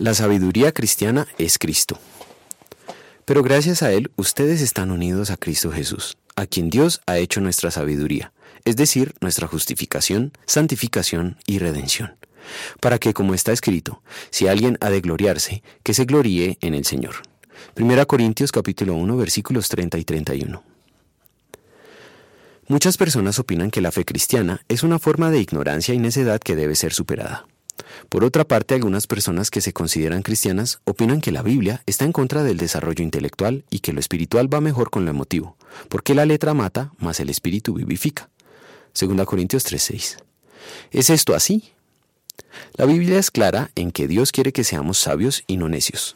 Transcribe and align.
La 0.00 0.14
sabiduría 0.14 0.72
cristiana 0.72 1.28
es 1.36 1.58
Cristo. 1.58 1.98
Pero 3.26 3.42
gracias 3.42 3.82
a 3.82 3.92
Él 3.92 4.10
ustedes 4.16 4.62
están 4.62 4.90
unidos 4.92 5.30
a 5.30 5.36
Cristo 5.36 5.70
Jesús, 5.70 6.16
a 6.36 6.46
quien 6.46 6.70
Dios 6.70 7.02
ha 7.04 7.18
hecho 7.18 7.42
nuestra 7.42 7.70
sabiduría, 7.70 8.32
es 8.64 8.76
decir, 8.76 9.14
nuestra 9.20 9.46
justificación, 9.46 10.32
santificación 10.46 11.36
y 11.46 11.58
redención. 11.58 12.14
Para 12.80 12.98
que, 12.98 13.12
como 13.12 13.34
está 13.34 13.52
escrito, 13.52 14.02
si 14.30 14.48
alguien 14.48 14.78
ha 14.80 14.88
de 14.88 15.02
gloriarse, 15.02 15.62
que 15.82 15.92
se 15.92 16.06
gloríe 16.06 16.56
en 16.62 16.72
el 16.72 16.86
Señor. 16.86 17.16
1 17.78 18.06
Corintios 18.06 18.52
capítulo 18.52 18.94
1 18.94 19.18
versículos 19.18 19.68
30 19.68 19.98
y 19.98 20.04
31. 20.04 20.62
Muchas 22.68 22.96
personas 22.96 23.38
opinan 23.38 23.70
que 23.70 23.82
la 23.82 23.92
fe 23.92 24.06
cristiana 24.06 24.62
es 24.66 24.82
una 24.82 24.98
forma 24.98 25.30
de 25.30 25.40
ignorancia 25.40 25.92
y 25.92 25.98
necedad 25.98 26.40
que 26.40 26.56
debe 26.56 26.74
ser 26.74 26.94
superada. 26.94 27.49
Por 28.08 28.24
otra 28.24 28.44
parte, 28.44 28.74
algunas 28.74 29.06
personas 29.06 29.50
que 29.50 29.60
se 29.60 29.72
consideran 29.72 30.22
cristianas 30.22 30.80
opinan 30.84 31.20
que 31.20 31.32
la 31.32 31.42
Biblia 31.42 31.82
está 31.86 32.04
en 32.04 32.12
contra 32.12 32.42
del 32.42 32.56
desarrollo 32.56 33.02
intelectual 33.02 33.64
y 33.70 33.80
que 33.80 33.92
lo 33.92 34.00
espiritual 34.00 34.52
va 34.52 34.60
mejor 34.60 34.90
con 34.90 35.04
lo 35.04 35.10
emotivo, 35.10 35.56
porque 35.88 36.14
la 36.14 36.26
letra 36.26 36.54
mata, 36.54 36.92
más 36.98 37.20
el 37.20 37.30
espíritu 37.30 37.74
vivifica. 37.74 38.28
2 38.98 39.26
Corintios 39.26 39.64
3:6. 39.64 40.16
¿Es 40.90 41.10
esto 41.10 41.34
así? 41.34 41.72
La 42.74 42.86
Biblia 42.86 43.18
es 43.18 43.30
clara 43.30 43.70
en 43.74 43.92
que 43.92 44.08
Dios 44.08 44.32
quiere 44.32 44.52
que 44.52 44.64
seamos 44.64 44.98
sabios 44.98 45.44
y 45.46 45.56
no 45.56 45.68
necios. 45.68 46.14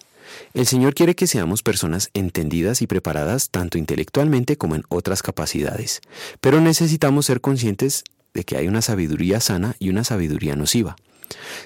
El 0.52 0.66
Señor 0.66 0.95
quiere 0.95 1.15
que 1.15 1.27
seamos 1.27 1.62
personas 1.62 2.10
entendidas 2.15 2.83
y 2.83 2.87
preparadas 2.87 3.51
tanto 3.51 3.79
intelectualmente 3.79 4.57
como 4.57 4.74
en 4.74 4.85
otras 4.88 5.23
capacidades, 5.23 6.01
pero 6.41 6.60
necesitamos 6.60 7.27
ser 7.27 7.41
conscientes 7.41 8.05
de 8.33 8.45
que 8.45 8.57
hay 8.57 8.66
una 8.66 8.83
sabiduría 8.83 9.41
sana 9.41 9.77
y 9.79 9.91
una 9.91 10.02
sabiduría 10.02 10.57
nociva. 10.57 10.96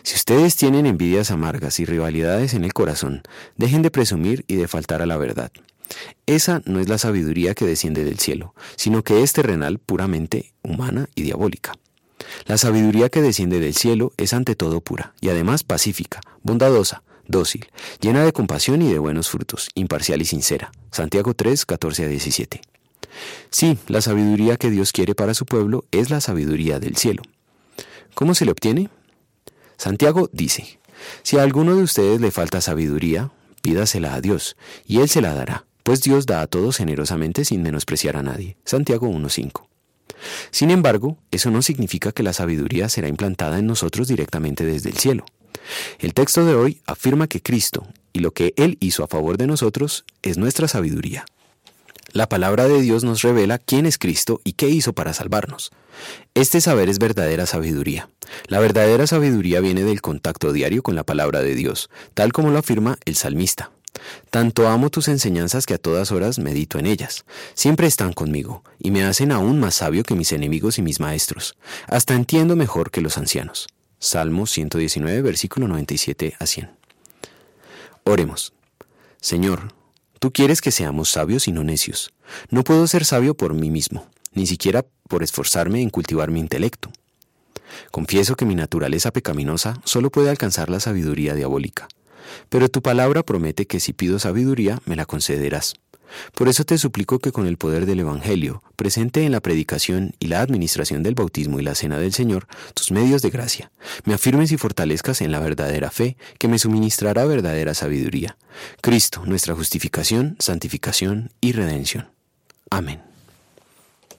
Si 0.02 0.14
ustedes 0.14 0.56
tienen 0.56 0.86
envidias 0.86 1.30
amargas 1.30 1.80
y 1.80 1.84
rivalidades 1.84 2.54
en 2.54 2.64
el 2.64 2.72
corazón, 2.72 3.22
dejen 3.56 3.82
de 3.82 3.90
presumir 3.90 4.44
y 4.46 4.56
de 4.56 4.68
faltar 4.68 5.02
a 5.02 5.06
la 5.06 5.16
verdad. 5.16 5.50
Esa 6.26 6.62
no 6.64 6.80
es 6.80 6.88
la 6.88 6.98
sabiduría 6.98 7.54
que 7.54 7.64
desciende 7.64 8.04
del 8.04 8.18
cielo, 8.18 8.54
sino 8.76 9.02
que 9.02 9.22
es 9.22 9.32
terrenal, 9.32 9.78
puramente 9.78 10.52
humana 10.62 11.08
y 11.14 11.22
diabólica. 11.22 11.72
La 12.46 12.58
sabiduría 12.58 13.08
que 13.08 13.22
desciende 13.22 13.60
del 13.60 13.74
cielo 13.74 14.12
es 14.16 14.32
ante 14.32 14.54
todo 14.54 14.80
pura 14.80 15.14
y 15.20 15.28
además 15.28 15.62
pacífica, 15.62 16.20
bondadosa, 16.42 17.02
dócil, 17.26 17.68
llena 18.00 18.24
de 18.24 18.32
compasión 18.32 18.82
y 18.82 18.90
de 18.90 18.98
buenos 18.98 19.30
frutos, 19.30 19.68
imparcial 19.74 20.20
y 20.20 20.24
sincera. 20.24 20.72
Santiago 20.90 21.34
3, 21.34 21.64
14 21.64 22.04
a 22.04 22.08
17. 22.08 22.60
Sí, 23.50 23.78
la 23.86 24.00
sabiduría 24.00 24.56
que 24.56 24.70
Dios 24.70 24.92
quiere 24.92 25.14
para 25.14 25.34
su 25.34 25.46
pueblo 25.46 25.84
es 25.90 26.10
la 26.10 26.20
sabiduría 26.20 26.78
del 26.80 26.96
cielo. 26.96 27.22
¿Cómo 28.14 28.34
se 28.34 28.44
le 28.44 28.52
obtiene? 28.52 28.90
Santiago 29.78 30.28
dice, 30.32 30.80
si 31.22 31.38
a 31.38 31.42
alguno 31.42 31.76
de 31.76 31.84
ustedes 31.84 32.20
le 32.20 32.32
falta 32.32 32.60
sabiduría, 32.60 33.30
pídasela 33.62 34.14
a 34.14 34.20
Dios, 34.20 34.56
y 34.86 34.98
Él 34.98 35.08
se 35.08 35.22
la 35.22 35.34
dará, 35.34 35.66
pues 35.84 36.02
Dios 36.02 36.26
da 36.26 36.42
a 36.42 36.48
todos 36.48 36.76
generosamente 36.76 37.44
sin 37.44 37.62
menospreciar 37.62 38.16
a 38.16 38.22
nadie. 38.24 38.56
Santiago 38.64 39.08
1.5. 39.08 39.66
Sin 40.50 40.72
embargo, 40.72 41.16
eso 41.30 41.52
no 41.52 41.62
significa 41.62 42.10
que 42.10 42.24
la 42.24 42.32
sabiduría 42.32 42.88
será 42.88 43.06
implantada 43.06 43.60
en 43.60 43.66
nosotros 43.66 44.08
directamente 44.08 44.64
desde 44.64 44.90
el 44.90 44.98
cielo. 44.98 45.24
El 46.00 46.12
texto 46.12 46.44
de 46.44 46.54
hoy 46.54 46.82
afirma 46.84 47.28
que 47.28 47.40
Cristo 47.40 47.86
y 48.12 48.18
lo 48.18 48.32
que 48.32 48.54
Él 48.56 48.78
hizo 48.80 49.04
a 49.04 49.08
favor 49.08 49.38
de 49.38 49.46
nosotros 49.46 50.04
es 50.22 50.38
nuestra 50.38 50.66
sabiduría. 50.66 51.24
La 52.10 52.28
palabra 52.28 52.68
de 52.68 52.80
Dios 52.80 53.04
nos 53.04 53.20
revela 53.20 53.58
quién 53.58 53.84
es 53.84 53.98
Cristo 53.98 54.40
y 54.42 54.54
qué 54.54 54.68
hizo 54.68 54.94
para 54.94 55.12
salvarnos. 55.12 55.70
Este 56.34 56.60
saber 56.60 56.88
es 56.88 56.98
verdadera 56.98 57.44
sabiduría. 57.44 58.08
La 58.46 58.60
verdadera 58.60 59.06
sabiduría 59.06 59.60
viene 59.60 59.84
del 59.84 60.00
contacto 60.00 60.52
diario 60.52 60.82
con 60.82 60.94
la 60.94 61.04
palabra 61.04 61.42
de 61.42 61.54
Dios, 61.54 61.90
tal 62.14 62.32
como 62.32 62.50
lo 62.50 62.58
afirma 62.58 62.98
el 63.04 63.14
salmista. 63.14 63.72
Tanto 64.30 64.68
amo 64.68 64.88
tus 64.88 65.08
enseñanzas 65.08 65.66
que 65.66 65.74
a 65.74 65.78
todas 65.78 66.10
horas 66.10 66.38
medito 66.38 66.78
en 66.78 66.86
ellas. 66.86 67.24
Siempre 67.54 67.86
están 67.86 68.14
conmigo 68.14 68.62
y 68.78 68.90
me 68.90 69.04
hacen 69.04 69.32
aún 69.32 69.60
más 69.60 69.76
sabio 69.76 70.02
que 70.02 70.14
mis 70.14 70.32
enemigos 70.32 70.78
y 70.78 70.82
mis 70.82 71.00
maestros. 71.00 71.56
Hasta 71.88 72.14
entiendo 72.14 72.56
mejor 72.56 72.90
que 72.90 73.02
los 73.02 73.18
ancianos. 73.18 73.66
Salmo 73.98 74.46
119, 74.46 75.20
versículo 75.22 75.68
97 75.68 76.36
a 76.38 76.46
100. 76.46 76.70
Oremos. 78.04 78.52
Señor, 79.20 79.74
Tú 80.18 80.32
quieres 80.32 80.60
que 80.60 80.72
seamos 80.72 81.10
sabios 81.10 81.48
y 81.48 81.52
no 81.52 81.64
necios. 81.64 82.12
No 82.50 82.64
puedo 82.64 82.86
ser 82.86 83.04
sabio 83.04 83.34
por 83.34 83.54
mí 83.54 83.70
mismo, 83.70 84.06
ni 84.32 84.46
siquiera 84.46 84.84
por 85.08 85.22
esforzarme 85.22 85.80
en 85.80 85.90
cultivar 85.90 86.30
mi 86.30 86.40
intelecto. 86.40 86.90
Confieso 87.90 88.34
que 88.34 88.44
mi 88.44 88.54
naturaleza 88.54 89.12
pecaminosa 89.12 89.80
solo 89.84 90.10
puede 90.10 90.30
alcanzar 90.30 90.70
la 90.70 90.80
sabiduría 90.80 91.34
diabólica. 91.34 91.88
Pero 92.48 92.68
tu 92.68 92.82
palabra 92.82 93.22
promete 93.22 93.66
que 93.66 93.80
si 93.80 93.92
pido 93.92 94.18
sabiduría, 94.18 94.80
me 94.86 94.96
la 94.96 95.06
concederás. 95.06 95.74
Por 96.34 96.48
eso 96.48 96.64
te 96.64 96.78
suplico 96.78 97.18
que 97.18 97.32
con 97.32 97.46
el 97.46 97.56
poder 97.56 97.86
del 97.86 98.00
Evangelio, 98.00 98.62
presente 98.76 99.24
en 99.24 99.32
la 99.32 99.40
predicación 99.40 100.14
y 100.18 100.28
la 100.28 100.40
administración 100.40 101.02
del 101.02 101.14
bautismo 101.14 101.60
y 101.60 101.62
la 101.62 101.74
cena 101.74 101.98
del 101.98 102.12
Señor, 102.12 102.46
tus 102.74 102.90
medios 102.90 103.22
de 103.22 103.30
gracia, 103.30 103.70
me 104.04 104.14
afirmes 104.14 104.52
y 104.52 104.56
fortalezcas 104.56 105.20
en 105.20 105.32
la 105.32 105.40
verdadera 105.40 105.90
fe 105.90 106.16
que 106.38 106.48
me 106.48 106.58
suministrará 106.58 107.24
verdadera 107.24 107.74
sabiduría. 107.74 108.36
Cristo, 108.80 109.22
nuestra 109.24 109.54
justificación, 109.54 110.36
santificación 110.38 111.30
y 111.40 111.52
redención. 111.52 112.08
Amén. 112.70 113.07